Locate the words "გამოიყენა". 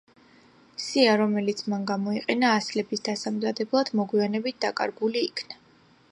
1.91-2.53